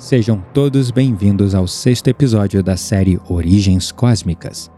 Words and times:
Sejam 0.00 0.42
todos 0.54 0.90
bem-vindos 0.90 1.54
ao 1.54 1.66
sexto 1.66 2.08
episódio 2.08 2.62
da 2.62 2.74
série 2.74 3.20
Origens 3.28 3.92
Cósmicas. 3.92 4.70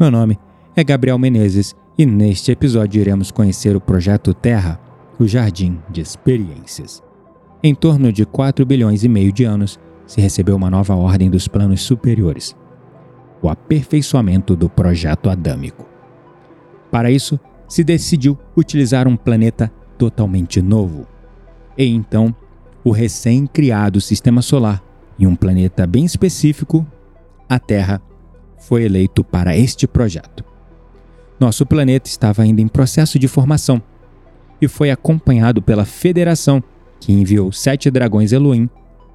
Meu 0.00 0.10
nome 0.10 0.38
é 0.74 0.82
Gabriel 0.82 1.18
Menezes 1.18 1.76
e 1.98 2.06
neste 2.06 2.50
episódio 2.50 2.98
iremos 2.98 3.30
conhecer 3.30 3.76
o 3.76 3.80
projeto 3.80 4.32
Terra, 4.32 4.80
o 5.18 5.28
Jardim 5.28 5.78
de 5.90 6.00
Experiências. 6.00 7.02
Em 7.62 7.74
torno 7.74 8.10
de 8.10 8.24
4 8.24 8.64
bilhões 8.64 9.04
e 9.04 9.08
meio 9.08 9.30
de 9.30 9.44
anos, 9.44 9.78
se 10.06 10.18
recebeu 10.18 10.56
uma 10.56 10.70
nova 10.70 10.94
ordem 10.94 11.28
dos 11.28 11.46
planos 11.46 11.82
superiores, 11.82 12.56
o 13.42 13.50
aperfeiçoamento 13.50 14.56
do 14.56 14.70
projeto 14.70 15.28
adâmico. 15.28 15.86
Para 16.90 17.10
isso, 17.10 17.38
se 17.68 17.84
decidiu 17.84 18.36
utilizar 18.56 19.06
um 19.06 19.14
planeta 19.14 19.70
totalmente 19.98 20.62
novo. 20.62 21.06
E 21.76 21.84
então 21.84 22.34
o 22.84 22.90
recém-criado 22.90 24.00
sistema 24.00 24.42
solar 24.42 24.82
e 25.18 25.26
um 25.26 25.36
planeta 25.36 25.86
bem 25.86 26.04
específico, 26.04 26.86
a 27.48 27.58
Terra, 27.58 28.00
foi 28.58 28.84
eleito 28.84 29.22
para 29.22 29.56
este 29.56 29.86
projeto. 29.86 30.44
Nosso 31.38 31.64
planeta 31.64 32.08
estava 32.08 32.42
ainda 32.42 32.60
em 32.60 32.68
processo 32.68 33.18
de 33.18 33.28
formação 33.28 33.82
e 34.60 34.68
foi 34.68 34.90
acompanhado 34.90 35.62
pela 35.62 35.84
Federação, 35.84 36.62
que 36.98 37.12
enviou 37.12 37.50
sete 37.50 37.90
dragões 37.90 38.32
Elohim 38.32 38.68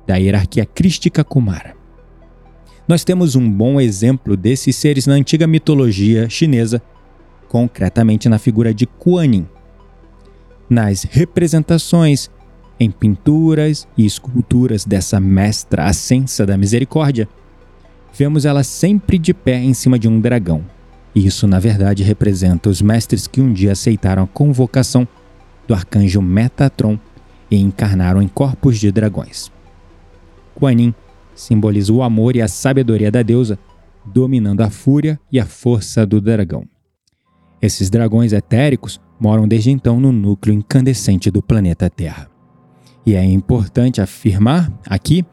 da 0.07 0.15
hierarquia 0.15 0.65
crística 0.65 1.23
Kumara. 1.23 1.75
Nós 2.87 3.03
temos 3.03 3.35
um 3.35 3.49
bom 3.49 3.81
exemplo 3.81 4.37
desses 4.37 4.75
seres 4.75 5.07
na 5.07 5.13
antiga 5.15 5.47
mitologia 5.47 6.29
chinesa, 6.29 6.81
concretamente 7.47 8.29
na 8.29 8.37
figura 8.37 8.73
de 8.73 8.85
Kuan 8.85 9.25
Yin. 9.25 9.47
Nas 10.69 11.03
representações 11.03 12.29
em 12.79 12.91
pinturas 12.91 13.87
e 13.97 14.05
esculturas 14.05 14.85
dessa 14.85 15.19
mestra 15.19 15.85
ascensa 15.85 16.45
da 16.45 16.57
misericórdia, 16.57 17.27
vemos 18.13 18.45
ela 18.45 18.63
sempre 18.63 19.17
de 19.17 19.33
pé 19.33 19.57
em 19.57 19.73
cima 19.73 19.97
de 19.97 20.07
um 20.07 20.19
dragão. 20.19 20.63
E 21.13 21.25
isso, 21.25 21.47
na 21.47 21.59
verdade, 21.59 22.03
representa 22.03 22.69
os 22.69 22.81
mestres 22.81 23.27
que 23.27 23.39
um 23.39 23.53
dia 23.53 23.71
aceitaram 23.71 24.23
a 24.23 24.27
convocação 24.27 25.07
do 25.67 25.73
arcanjo 25.73 26.21
Metatron 26.21 26.99
e 27.49 27.57
encarnaram 27.57 28.21
em 28.21 28.27
corpos 28.27 28.77
de 28.77 28.91
dragões. 28.91 29.51
Kuan 30.53 30.73
Yin 30.73 30.95
simboliza 31.33 31.93
o 31.93 32.03
amor 32.03 32.35
e 32.35 32.41
a 32.41 32.47
sabedoria 32.47 33.11
da 33.11 33.21
deusa, 33.21 33.57
dominando 34.05 34.61
a 34.61 34.69
fúria 34.69 35.19
e 35.31 35.39
a 35.39 35.45
força 35.45 36.05
do 36.05 36.19
dragão. 36.21 36.65
Esses 37.61 37.89
dragões 37.89 38.33
etéricos 38.33 38.99
moram 39.19 39.47
desde 39.47 39.71
então 39.71 39.99
no 39.99 40.11
núcleo 40.11 40.53
incandescente 40.53 41.31
do 41.31 41.41
planeta 41.41 41.89
Terra. 41.89 42.34
E 43.05 43.15
é 43.15 43.23
importante 43.23 44.01
afirmar 44.01 44.71
aqui 44.87 45.23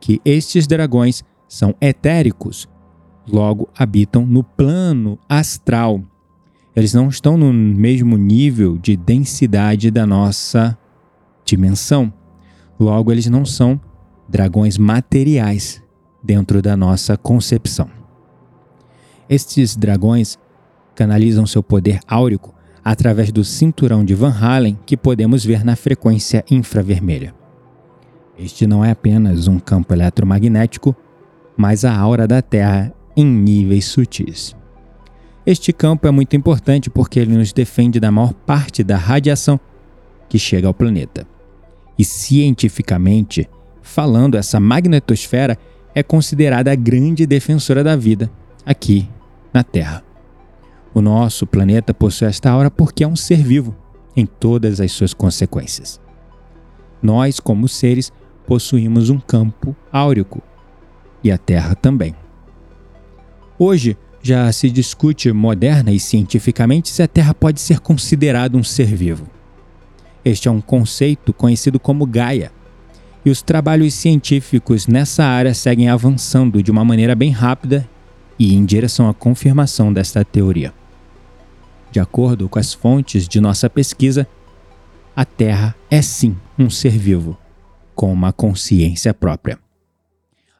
que 0.00 0.20
estes 0.24 0.66
dragões 0.66 1.22
são 1.48 1.74
etéricos, 1.80 2.68
logo 3.26 3.68
habitam 3.76 4.26
no 4.26 4.42
plano 4.42 5.18
astral. 5.28 6.02
Eles 6.74 6.94
não 6.94 7.08
estão 7.08 7.36
no 7.36 7.52
mesmo 7.52 8.16
nível 8.16 8.78
de 8.78 8.96
densidade 8.96 9.90
da 9.90 10.06
nossa 10.06 10.76
dimensão. 11.44 12.12
Logo, 12.78 13.12
eles 13.12 13.26
não 13.26 13.44
são 13.44 13.80
dragões 14.28 14.78
materiais 14.78 15.82
dentro 16.22 16.62
da 16.62 16.76
nossa 16.76 17.16
concepção. 17.16 17.90
Estes 19.28 19.76
dragões 19.76 20.38
canalizam 20.94 21.46
seu 21.46 21.62
poder 21.62 22.00
áurico 22.06 22.54
através 22.84 23.30
do 23.30 23.44
cinturão 23.44 24.04
de 24.04 24.14
Van 24.14 24.32
Halen 24.32 24.78
que 24.86 24.96
podemos 24.96 25.44
ver 25.44 25.64
na 25.64 25.76
frequência 25.76 26.44
infravermelha. 26.50 27.34
Este 28.38 28.66
não 28.66 28.84
é 28.84 28.90
apenas 28.90 29.48
um 29.48 29.58
campo 29.58 29.92
eletromagnético, 29.92 30.96
mas 31.56 31.84
a 31.84 31.94
aura 31.94 32.26
da 32.26 32.40
Terra 32.40 32.92
em 33.16 33.24
níveis 33.24 33.84
sutis. 33.84 34.56
Este 35.44 35.72
campo 35.72 36.06
é 36.06 36.10
muito 36.10 36.36
importante 36.36 36.88
porque 36.88 37.18
ele 37.18 37.36
nos 37.36 37.52
defende 37.52 38.00
da 38.00 38.10
maior 38.10 38.32
parte 38.32 38.82
da 38.84 38.96
radiação 38.96 39.58
que 40.28 40.38
chega 40.38 40.66
ao 40.66 40.74
planeta. 40.74 41.26
E 41.98 42.04
cientificamente, 42.04 43.48
falando, 43.82 44.36
essa 44.36 44.60
magnetosfera 44.60 45.58
é 45.94 46.02
considerada 46.02 46.72
a 46.72 46.76
grande 46.76 47.26
defensora 47.26 47.82
da 47.82 47.96
vida 47.96 48.30
aqui 48.64 49.08
na 49.52 49.64
Terra. 49.64 50.09
O 50.92 51.00
nosso 51.00 51.46
planeta 51.46 51.94
possui 51.94 52.26
esta 52.26 52.50
aura 52.50 52.70
porque 52.70 53.04
é 53.04 53.08
um 53.08 53.16
ser 53.16 53.42
vivo 53.42 53.76
em 54.16 54.26
todas 54.26 54.80
as 54.80 54.90
suas 54.92 55.14
consequências. 55.14 56.00
Nós, 57.02 57.38
como 57.38 57.68
seres, 57.68 58.12
possuímos 58.46 59.08
um 59.08 59.18
campo 59.18 59.76
áurico 59.92 60.42
e 61.22 61.30
a 61.30 61.38
Terra 61.38 61.74
também. 61.74 62.14
Hoje, 63.58 63.96
já 64.22 64.50
se 64.52 64.70
discute 64.70 65.32
moderna 65.32 65.92
e 65.92 66.00
cientificamente 66.00 66.88
se 66.88 67.02
a 67.02 67.08
Terra 67.08 67.32
pode 67.32 67.60
ser 67.60 67.80
considerada 67.80 68.56
um 68.56 68.64
ser 68.64 68.86
vivo. 68.86 69.26
Este 70.24 70.48
é 70.48 70.50
um 70.50 70.60
conceito 70.60 71.32
conhecido 71.32 71.78
como 71.78 72.04
Gaia, 72.04 72.52
e 73.24 73.30
os 73.30 73.42
trabalhos 73.42 73.94
científicos 73.94 74.86
nessa 74.86 75.24
área 75.24 75.54
seguem 75.54 75.88
avançando 75.88 76.62
de 76.62 76.70
uma 76.70 76.84
maneira 76.84 77.14
bem 77.14 77.30
rápida 77.30 77.88
e 78.38 78.54
em 78.54 78.64
direção 78.64 79.08
à 79.08 79.14
confirmação 79.14 79.92
desta 79.92 80.24
teoria. 80.24 80.79
De 81.90 81.98
acordo 81.98 82.48
com 82.48 82.58
as 82.58 82.72
fontes 82.72 83.26
de 83.26 83.40
nossa 83.40 83.68
pesquisa, 83.68 84.26
a 85.14 85.24
Terra 85.24 85.74
é 85.90 86.00
sim 86.00 86.36
um 86.58 86.70
ser 86.70 86.96
vivo, 86.96 87.36
com 87.94 88.12
uma 88.12 88.32
consciência 88.32 89.12
própria. 89.12 89.58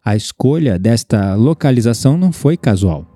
A 0.04 0.16
escolha 0.16 0.78
desta 0.78 1.34
localização 1.34 2.16
não 2.16 2.32
foi 2.32 2.56
casual. 2.56 3.06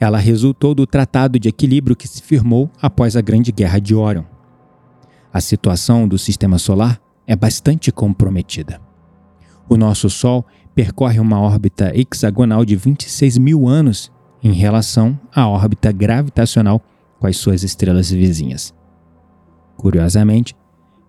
Ela 0.00 0.18
resultou 0.18 0.74
do 0.74 0.86
Tratado 0.86 1.38
de 1.38 1.48
Equilíbrio 1.48 1.96
que 1.96 2.08
se 2.08 2.22
firmou 2.22 2.70
após 2.80 3.16
a 3.16 3.20
Grande 3.20 3.52
Guerra 3.52 3.78
de 3.78 3.94
Órion. 3.94 4.24
A 5.32 5.40
situação 5.40 6.08
do 6.08 6.16
sistema 6.16 6.56
solar 6.56 7.00
é 7.26 7.36
bastante 7.36 7.92
comprometida. 7.92 8.80
O 9.68 9.76
nosso 9.76 10.08
Sol 10.08 10.46
percorre 10.74 11.20
uma 11.20 11.40
órbita 11.40 11.92
hexagonal 11.94 12.64
de 12.64 12.74
26 12.74 13.36
mil 13.36 13.68
anos 13.68 14.10
em 14.42 14.52
relação 14.52 15.18
à 15.34 15.46
órbita 15.46 15.92
gravitacional 15.92 16.80
com 17.18 17.26
as 17.26 17.36
suas 17.36 17.62
estrelas 17.62 18.10
vizinhas. 18.10 18.74
Curiosamente, 19.76 20.56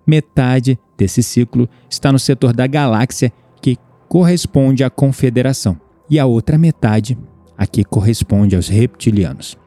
metade 0.06 0.80
desse 0.98 1.22
ciclo 1.24 1.70
está 1.90 2.12
no 2.12 2.20
setor 2.20 2.54
da 2.54 2.68
galáxia 2.68 3.32
que 3.62 3.78
corresponde 4.08 4.84
à 4.84 4.90
Confederação, 4.90 5.80
e 6.10 6.18
a 6.18 6.26
outra 6.26 6.58
metade 6.58 7.18
a 7.58 7.68
que 7.68 7.84
corresponde 7.84 8.56
aos 8.56 8.68
reptilianos. 8.68 9.58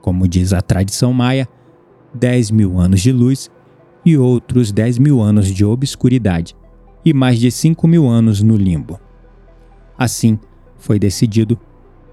Como 0.00 0.28
diz 0.28 0.52
a 0.52 0.60
tradição 0.60 1.12
maia, 1.12 1.48
10 2.14 2.50
mil 2.50 2.78
anos 2.78 3.00
de 3.00 3.12
luz 3.12 3.50
e 4.04 4.16
outros 4.16 4.72
10 4.72 4.98
mil 4.98 5.20
anos 5.20 5.46
de 5.46 5.64
obscuridade, 5.64 6.56
e 7.04 7.14
mais 7.14 7.38
de 7.38 7.50
5 7.50 7.86
mil 7.86 8.06
anos 8.06 8.42
no 8.42 8.56
limbo. 8.56 9.00
Assim, 9.96 10.38
foi 10.76 10.98
decidido 10.98 11.58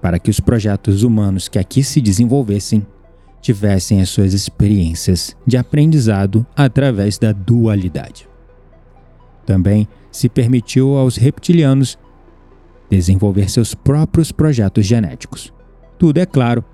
para 0.06 0.20
que 0.20 0.30
os 0.30 0.38
projetos 0.38 1.02
humanos 1.02 1.48
que 1.48 1.58
aqui 1.58 1.82
se 1.82 2.00
desenvolvessem 2.00 2.86
tivessem 3.40 4.00
as 4.00 4.08
suas 4.08 4.34
experiências 4.34 5.36
de 5.44 5.56
aprendizado 5.56 6.46
através 6.54 7.18
da 7.18 7.32
dualidade. 7.32 8.28
Também 9.44 9.88
se 10.12 10.28
permitiu 10.28 10.96
aos 10.96 11.16
reptilianos 11.16 11.98
desenvolver 12.88 13.50
seus 13.50 13.74
próprios 13.74 14.30
projetos 14.30 14.86
genéticos. 14.86 15.52
Tudo, 15.98 16.18
é 16.18 16.24
claro, 16.24 16.64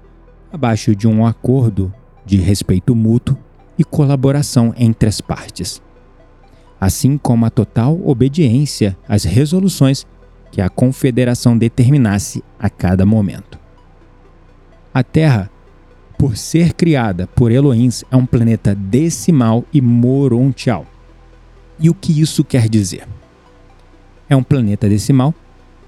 abaixo 0.52 0.94
de 0.94 1.08
um 1.08 1.24
acordo 1.24 1.90
de 2.26 2.36
respeito 2.36 2.94
mútuo 2.94 3.38
e 3.78 3.82
colaboração 3.82 4.74
entre 4.76 5.08
as 5.08 5.22
partes, 5.22 5.80
assim 6.78 7.16
como 7.16 7.46
a 7.46 7.50
total 7.50 7.98
obediência 8.04 8.94
às 9.08 9.24
resoluções 9.24 10.06
que 10.52 10.60
a 10.60 10.68
confederação 10.68 11.58
determinasse 11.58 12.44
a 12.58 12.70
cada 12.70 13.04
momento. 13.04 13.58
A 14.94 15.02
Terra, 15.02 15.50
por 16.18 16.36
ser 16.36 16.74
criada 16.74 17.26
por 17.26 17.50
Elohims, 17.50 18.04
é 18.10 18.16
um 18.16 18.26
planeta 18.26 18.74
decimal 18.74 19.64
e 19.72 19.80
morontial. 19.80 20.86
E 21.80 21.88
o 21.88 21.94
que 21.94 22.20
isso 22.20 22.44
quer 22.44 22.68
dizer? 22.68 23.08
É 24.28 24.36
um 24.36 24.42
planeta 24.42 24.88
decimal 24.88 25.34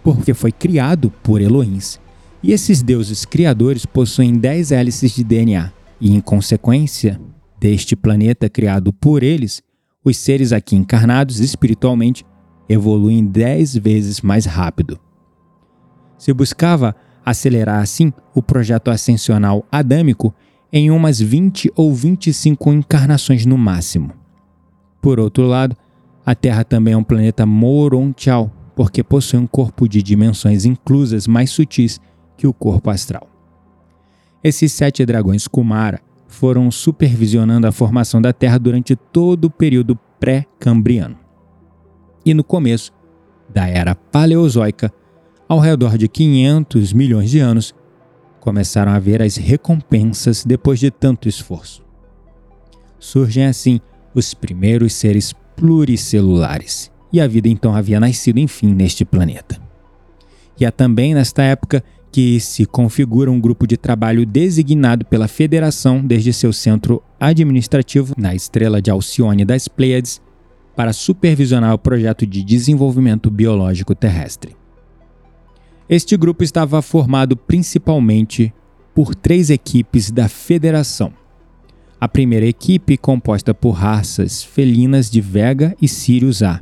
porque 0.02 0.34
foi 0.34 0.50
criado 0.50 1.12
por 1.22 1.40
Elohims. 1.40 2.00
E 2.42 2.52
esses 2.52 2.82
deuses 2.82 3.24
criadores 3.24 3.86
possuem 3.86 4.34
10 4.34 4.72
hélices 4.72 5.14
de 5.14 5.24
DNA, 5.24 5.72
e 5.98 6.14
em 6.14 6.20
consequência 6.20 7.18
deste 7.58 7.96
planeta 7.96 8.50
criado 8.50 8.92
por 8.92 9.22
eles, 9.22 9.62
os 10.04 10.18
seres 10.18 10.52
aqui 10.52 10.76
encarnados 10.76 11.40
espiritualmente 11.40 12.24
evoluem 12.68 13.24
dez 13.24 13.76
vezes 13.76 14.20
mais 14.20 14.44
rápido. 14.44 14.98
Se 16.18 16.32
buscava 16.32 16.94
acelerar 17.24 17.80
assim 17.82 18.12
o 18.34 18.42
projeto 18.42 18.90
ascensional 18.90 19.64
adâmico 19.70 20.34
em 20.72 20.90
umas 20.90 21.20
20 21.20 21.72
ou 21.76 21.94
25 21.94 22.72
encarnações 22.72 23.46
no 23.46 23.56
máximo. 23.56 24.12
Por 25.00 25.20
outro 25.20 25.46
lado, 25.46 25.76
A 26.26 26.34
Terra 26.34 26.64
também 26.64 26.94
é 26.94 26.96
um 26.96 27.04
planeta 27.04 27.44
morontial, 27.44 28.50
porque 28.74 29.02
possui 29.02 29.38
um 29.38 29.46
corpo 29.46 29.86
de 29.86 30.02
dimensões 30.02 30.64
inclusas 30.64 31.26
mais 31.26 31.50
sutis 31.50 32.00
que 32.36 32.46
o 32.46 32.52
corpo 32.52 32.88
astral. 32.88 33.28
Esses 34.42 34.72
sete 34.72 35.04
dragões 35.04 35.46
Kumara 35.46 36.00
foram 36.26 36.70
supervisionando 36.70 37.66
a 37.66 37.72
formação 37.72 38.20
da 38.20 38.32
Terra 38.32 38.58
durante 38.58 38.96
todo 38.96 39.44
o 39.44 39.50
período 39.50 39.96
pré-cambriano. 40.18 41.23
E 42.24 42.32
no 42.32 42.42
começo 42.42 42.92
da 43.48 43.68
era 43.68 43.94
paleozoica, 43.94 44.92
ao 45.48 45.58
redor 45.58 45.98
de 45.98 46.08
500 46.08 46.92
milhões 46.92 47.30
de 47.30 47.38
anos, 47.38 47.74
começaram 48.40 48.92
a 48.92 48.98
ver 48.98 49.22
as 49.22 49.36
recompensas 49.36 50.44
depois 50.44 50.78
de 50.78 50.90
tanto 50.90 51.28
esforço. 51.28 51.82
Surgem 52.98 53.46
assim 53.46 53.80
os 54.14 54.32
primeiros 54.32 54.94
seres 54.94 55.34
pluricelulares, 55.56 56.90
e 57.12 57.20
a 57.20 57.26
vida 57.26 57.48
então 57.48 57.74
havia 57.74 58.00
nascido 58.00 58.38
enfim 58.38 58.74
neste 58.74 59.04
planeta. 59.04 59.60
E 60.58 60.64
é 60.64 60.70
também 60.70 61.14
nesta 61.14 61.42
época 61.42 61.82
que 62.10 62.38
se 62.38 62.64
configura 62.64 63.30
um 63.30 63.40
grupo 63.40 63.66
de 63.66 63.76
trabalho 63.76 64.24
designado 64.24 65.04
pela 65.04 65.26
Federação 65.26 66.04
desde 66.04 66.32
seu 66.32 66.52
centro 66.52 67.02
administrativo 67.18 68.14
na 68.16 68.34
estrela 68.34 68.80
de 68.80 68.90
Alcione 68.90 69.44
das 69.44 69.66
Pleiades 69.66 70.22
para 70.74 70.92
supervisionar 70.92 71.74
o 71.74 71.78
projeto 71.78 72.26
de 72.26 72.42
desenvolvimento 72.42 73.30
biológico 73.30 73.94
terrestre. 73.94 74.56
Este 75.88 76.16
grupo 76.16 76.42
estava 76.42 76.80
formado 76.80 77.36
principalmente 77.36 78.52
por 78.94 79.14
três 79.14 79.50
equipes 79.50 80.10
da 80.10 80.28
Federação. 80.28 81.12
A 82.00 82.08
primeira 82.08 82.46
equipe, 82.46 82.96
composta 82.96 83.52
por 83.54 83.72
raças 83.72 84.42
felinas 84.42 85.10
de 85.10 85.20
Vega 85.20 85.76
e 85.80 85.88
Sirius 85.88 86.42
A. 86.42 86.60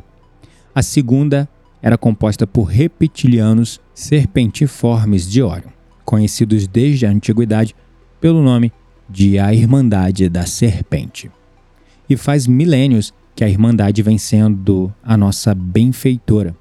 A 0.75 0.83
segunda 0.83 1.49
era 1.81 1.99
composta 1.99 2.47
por 2.47 2.65
reptilianos 2.65 3.81
serpentiformes 3.95 5.29
de 5.29 5.43
Orion, 5.43 5.71
conhecidos 6.05 6.67
desde 6.67 7.07
a 7.07 7.11
antiguidade 7.11 7.75
pelo 8.21 8.43
nome 8.43 8.73
de 9.09 9.39
a 9.39 9.53
Irmandade 9.53 10.29
da 10.29 10.47
Serpente. 10.47 11.31
E 12.09 12.17
faz 12.17 12.47
milênios 12.47 13.13
que 13.35 13.45
a 13.45 13.49
Irmandade 13.49 14.03
vem 14.03 14.19
sendo 14.19 14.93
a 15.03 15.17
nossa 15.17 15.55
benfeitora. 15.55 16.55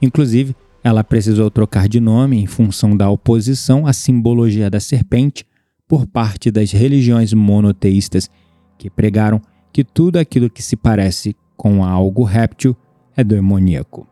Inclusive, 0.00 0.54
ela 0.84 1.02
precisou 1.02 1.50
trocar 1.50 1.88
de 1.88 1.98
nome 1.98 2.38
em 2.38 2.46
função 2.46 2.96
da 2.96 3.10
oposição 3.10 3.86
à 3.86 3.92
simbologia 3.92 4.70
da 4.70 4.78
serpente 4.78 5.44
por 5.88 6.06
parte 6.06 6.50
das 6.50 6.70
religiões 6.70 7.32
monoteístas 7.32 8.30
que 8.78 8.90
pregaram 8.90 9.40
que 9.72 9.82
tudo 9.82 10.16
aquilo 10.16 10.50
que 10.50 10.62
se 10.62 10.76
parece 10.76 11.34
com 11.56 11.84
algo 11.84 12.22
réptil 12.22 12.76
é 13.16 13.24
demoníaco. 13.24 14.06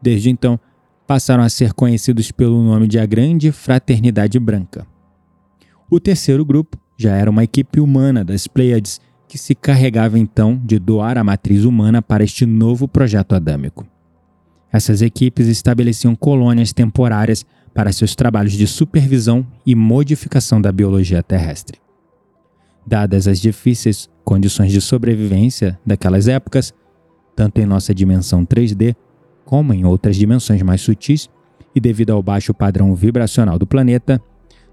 Desde 0.00 0.30
então, 0.30 0.58
passaram 1.06 1.42
a 1.42 1.48
ser 1.48 1.72
conhecidos 1.72 2.30
pelo 2.30 2.62
nome 2.62 2.88
de 2.88 2.98
a 2.98 3.04
Grande 3.04 3.52
Fraternidade 3.52 4.38
Branca. 4.38 4.86
O 5.90 6.00
terceiro 6.00 6.44
grupo 6.44 6.78
já 6.96 7.14
era 7.14 7.30
uma 7.30 7.44
equipe 7.44 7.80
humana 7.80 8.24
das 8.24 8.46
Pleiades 8.46 9.00
que 9.32 9.38
se 9.38 9.54
carregava 9.54 10.18
então 10.18 10.60
de 10.62 10.78
doar 10.78 11.16
a 11.16 11.24
matriz 11.24 11.64
humana 11.64 12.02
para 12.02 12.22
este 12.22 12.44
novo 12.44 12.86
projeto 12.86 13.34
adâmico. 13.34 13.86
Essas 14.70 15.00
equipes 15.00 15.46
estabeleciam 15.46 16.14
colônias 16.14 16.70
temporárias 16.74 17.42
para 17.72 17.94
seus 17.94 18.14
trabalhos 18.14 18.52
de 18.52 18.66
supervisão 18.66 19.46
e 19.64 19.74
modificação 19.74 20.60
da 20.60 20.70
biologia 20.70 21.22
terrestre. 21.22 21.80
Dadas 22.86 23.26
as 23.26 23.40
difíceis 23.40 24.06
condições 24.22 24.70
de 24.70 24.82
sobrevivência 24.82 25.80
daquelas 25.86 26.28
épocas, 26.28 26.74
tanto 27.34 27.58
em 27.58 27.64
nossa 27.64 27.94
dimensão 27.94 28.44
3D 28.44 28.94
como 29.46 29.72
em 29.72 29.86
outras 29.86 30.16
dimensões 30.16 30.60
mais 30.60 30.82
sutis, 30.82 31.30
e 31.74 31.80
devido 31.80 32.10
ao 32.10 32.22
baixo 32.22 32.52
padrão 32.52 32.94
vibracional 32.94 33.58
do 33.58 33.66
planeta, 33.66 34.20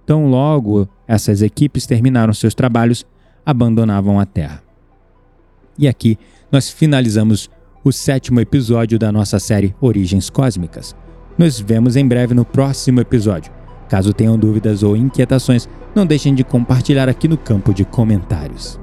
tão 0.05 0.27
logo 0.27 0.85
essas 1.07 1.41
equipes 1.41 1.85
terminaram 1.85 2.33
seus 2.33 2.53
trabalhos, 2.53 3.05
abandonavam 3.49 4.19
a 4.19 4.25
Terra. 4.25 4.61
E 5.77 5.87
aqui 5.87 6.19
nós 6.51 6.69
finalizamos 6.69 7.49
o 7.83 7.91
sétimo 7.91 8.39
episódio 8.39 8.99
da 8.99 9.11
nossa 9.11 9.39
série 9.39 9.73
Origens 9.81 10.29
Cósmicas. 10.29 10.95
Nos 11.35 11.59
vemos 11.59 11.95
em 11.95 12.07
breve 12.07 12.35
no 12.35 12.45
próximo 12.45 12.99
episódio. 12.99 13.51
Caso 13.87 14.13
tenham 14.13 14.37
dúvidas 14.37 14.83
ou 14.83 14.95
inquietações, 14.95 15.67
não 15.95 16.05
deixem 16.05 16.35
de 16.35 16.43
compartilhar 16.43 17.09
aqui 17.09 17.27
no 17.27 17.37
campo 17.37 17.73
de 17.73 17.83
comentários. 17.83 18.79